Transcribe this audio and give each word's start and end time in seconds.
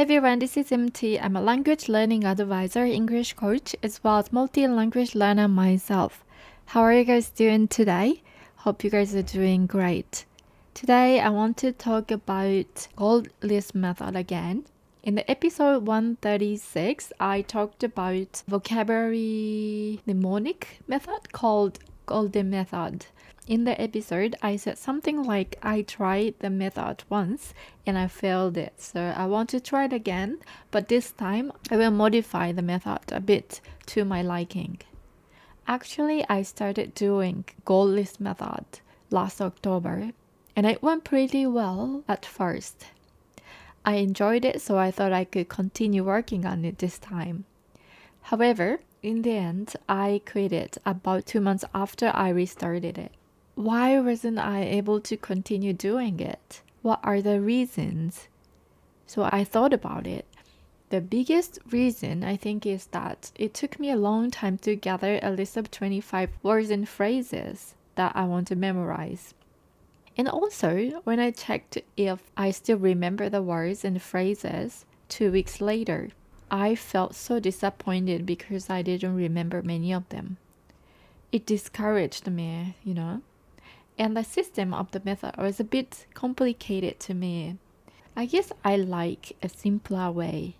everyone, 0.00 0.38
this 0.38 0.56
is 0.56 0.72
MT. 0.72 1.18
I'm 1.18 1.36
a 1.36 1.42
language 1.42 1.86
learning 1.86 2.24
advisor, 2.24 2.82
English 2.82 3.34
coach, 3.34 3.76
as 3.82 4.02
well 4.02 4.16
as 4.16 4.32
multi 4.32 4.66
language 4.66 5.14
learner 5.14 5.48
myself. 5.48 6.24
How 6.64 6.80
are 6.80 6.94
you 6.94 7.04
guys 7.04 7.28
doing 7.28 7.68
today? 7.68 8.22
Hope 8.56 8.82
you 8.84 8.88
guys 8.88 9.14
are 9.14 9.20
doing 9.20 9.66
great. 9.66 10.24
Today, 10.72 11.20
I 11.20 11.28
want 11.28 11.58
to 11.58 11.72
talk 11.72 12.10
about 12.10 12.88
gold 12.96 13.28
list 13.42 13.74
method 13.74 14.16
again. 14.16 14.64
In 15.02 15.14
the 15.14 15.30
episode 15.30 15.86
136, 15.86 17.12
I 17.20 17.42
talked 17.42 17.84
about 17.84 18.42
vocabulary 18.48 20.00
mnemonic 20.06 20.80
method 20.88 21.32
called 21.32 21.80
gold 22.06 22.32
list 22.32 22.46
method. 22.46 23.06
In 23.46 23.64
the 23.64 23.80
episode, 23.80 24.36
I 24.40 24.56
said 24.56 24.78
something 24.78 25.22
like 25.22 25.58
I 25.62 25.82
tried 25.82 26.34
the 26.38 26.50
method 26.50 27.02
once 27.08 27.54
and 27.84 27.98
I 27.98 28.06
failed 28.06 28.56
it. 28.56 28.74
So 28.80 29.12
I 29.16 29.26
want 29.26 29.48
to 29.50 29.60
try 29.60 29.84
it 29.84 29.92
again, 29.92 30.38
but 30.70 30.88
this 30.88 31.10
time 31.10 31.52
I 31.70 31.76
will 31.76 31.90
modify 31.90 32.52
the 32.52 32.62
method 32.62 33.00
a 33.10 33.20
bit 33.20 33.60
to 33.86 34.04
my 34.04 34.22
liking. 34.22 34.78
Actually, 35.66 36.24
I 36.28 36.42
started 36.42 36.94
doing 36.94 37.44
gold 37.64 37.90
list 37.90 38.20
method 38.20 38.64
last 39.10 39.40
October 39.40 40.12
and 40.54 40.66
it 40.66 40.82
went 40.82 41.04
pretty 41.04 41.46
well 41.46 42.04
at 42.08 42.26
first. 42.26 42.86
I 43.84 43.96
enjoyed 43.96 44.44
it, 44.44 44.60
so 44.60 44.78
I 44.78 44.90
thought 44.90 45.12
I 45.12 45.24
could 45.24 45.48
continue 45.48 46.04
working 46.04 46.46
on 46.46 46.64
it 46.64 46.78
this 46.78 46.98
time. 46.98 47.44
However, 48.22 48.80
in 49.02 49.22
the 49.22 49.32
end, 49.32 49.74
I 49.88 50.22
quit 50.24 50.52
it 50.52 50.78
about 50.86 51.26
two 51.26 51.40
months 51.40 51.64
after 51.74 52.12
I 52.14 52.28
restarted 52.28 52.96
it. 52.98 53.12
Why 53.54 53.98
wasn't 53.98 54.38
I 54.38 54.62
able 54.62 55.00
to 55.00 55.16
continue 55.16 55.72
doing 55.72 56.20
it? 56.20 56.62
What 56.82 57.00
are 57.02 57.20
the 57.20 57.40
reasons? 57.40 58.28
So 59.06 59.28
I 59.30 59.44
thought 59.44 59.72
about 59.72 60.06
it. 60.06 60.24
The 60.90 61.00
biggest 61.00 61.58
reason 61.70 62.22
I 62.22 62.36
think 62.36 62.64
is 62.64 62.86
that 62.88 63.32
it 63.34 63.54
took 63.54 63.80
me 63.80 63.90
a 63.90 63.96
long 63.96 64.30
time 64.30 64.58
to 64.58 64.76
gather 64.76 65.18
a 65.22 65.30
list 65.30 65.56
of 65.56 65.70
25 65.70 66.30
words 66.42 66.70
and 66.70 66.88
phrases 66.88 67.74
that 67.94 68.12
I 68.14 68.24
want 68.24 68.46
to 68.48 68.56
memorize. 68.56 69.34
And 70.16 70.28
also, 70.28 71.00
when 71.04 71.18
I 71.18 71.30
checked 71.30 71.78
if 71.96 72.30
I 72.36 72.50
still 72.50 72.78
remember 72.78 73.28
the 73.28 73.42
words 73.42 73.84
and 73.84 74.00
phrases 74.00 74.84
two 75.08 75.32
weeks 75.32 75.60
later, 75.60 76.10
I 76.54 76.74
felt 76.74 77.14
so 77.14 77.40
disappointed 77.40 78.26
because 78.26 78.68
I 78.68 78.82
didn't 78.82 79.16
remember 79.16 79.62
many 79.62 79.90
of 79.90 80.06
them. 80.10 80.36
It 81.32 81.46
discouraged 81.46 82.30
me, 82.30 82.76
you 82.84 82.92
know. 82.92 83.22
And 83.96 84.14
the 84.14 84.22
system 84.22 84.74
of 84.74 84.90
the 84.90 85.00
method 85.02 85.38
was 85.38 85.58
a 85.58 85.64
bit 85.64 86.04
complicated 86.12 87.00
to 87.00 87.14
me. 87.14 87.56
I 88.14 88.26
guess 88.26 88.52
I 88.62 88.76
like 88.76 89.34
a 89.42 89.48
simpler 89.48 90.10
way. 90.10 90.56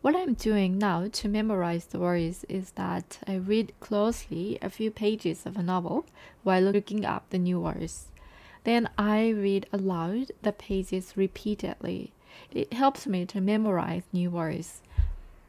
What 0.00 0.16
I'm 0.16 0.32
doing 0.32 0.78
now 0.78 1.08
to 1.12 1.28
memorize 1.28 1.84
the 1.84 1.98
words 1.98 2.44
is 2.48 2.70
that 2.72 3.18
I 3.26 3.34
read 3.34 3.74
closely 3.80 4.58
a 4.62 4.70
few 4.70 4.90
pages 4.90 5.44
of 5.44 5.58
a 5.58 5.62
novel 5.62 6.06
while 6.42 6.62
looking 6.62 7.04
up 7.04 7.28
the 7.28 7.38
new 7.38 7.60
words. 7.60 8.06
Then 8.64 8.88
I 8.96 9.28
read 9.28 9.68
aloud 9.74 10.32
the 10.40 10.52
pages 10.52 11.18
repeatedly. 11.18 12.12
It 12.50 12.72
helps 12.72 13.06
me 13.06 13.26
to 13.26 13.40
memorize 13.40 14.02
new 14.12 14.30
words. 14.30 14.82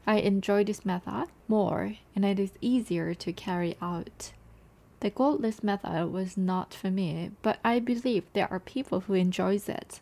I 0.06 0.16
enjoy 0.16 0.64
this 0.64 0.84
method 0.84 1.26
more 1.48 1.96
and 2.14 2.24
it 2.24 2.38
is 2.38 2.52
easier 2.60 3.14
to 3.14 3.32
carry 3.32 3.76
out. 3.80 4.32
The 5.00 5.10
gold 5.10 5.40
list 5.40 5.62
method 5.62 6.12
was 6.12 6.36
not 6.36 6.72
for 6.72 6.90
me, 6.90 7.32
but 7.42 7.58
I 7.64 7.78
believe 7.78 8.24
there 8.32 8.50
are 8.50 8.60
people 8.60 9.00
who 9.00 9.14
enjoys 9.14 9.68
it. 9.68 10.00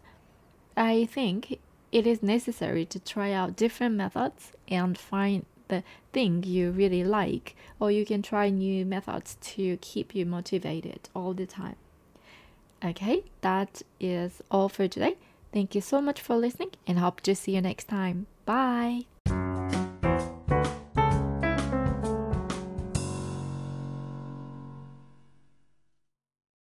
I 0.77 1.07
think 1.07 1.59
it 1.91 2.07
is 2.07 2.23
necessary 2.23 2.87
to 2.87 3.01
try 3.01 3.33
out 3.33 3.57
different 3.57 3.97
methods 3.97 4.53
and 4.69 4.97
find 4.97 5.45
the 5.69 5.83
thing 6.13 6.43
you 6.43 6.71
really 6.71 7.05
like, 7.05 7.57
or 7.81 7.91
you 7.91 8.07
can 8.07 8.23
try 8.23 8.49
new 8.49 8.85
methods 8.85 9.37
to 9.41 9.77
keep 9.81 10.15
you 10.15 10.25
motivated 10.25 11.09
all 11.15 11.35
the 11.35 11.47
time. 11.47 11.77
Okay, 12.85 13.25
that 13.41 13.83
is 14.01 14.43
all 14.51 14.69
for 14.69 14.89
today. 14.89 15.17
Thank 15.53 15.75
you 15.75 15.81
so 15.81 16.01
much 16.01 16.21
for 16.21 16.37
listening 16.37 16.71
and 16.87 16.99
hope 16.99 17.21
to 17.23 17.35
see 17.35 17.55
you 17.55 17.61
next 17.61 17.89
time. 17.89 18.27
Bye. 18.47 19.12